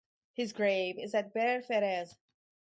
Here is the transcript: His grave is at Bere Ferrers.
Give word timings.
His 0.33 0.51
grave 0.51 0.97
is 0.97 1.13
at 1.13 1.31
Bere 1.31 1.61
Ferrers. 1.61 2.17